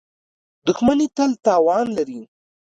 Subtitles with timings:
[0.65, 2.21] •دښمني تل تاوان لري.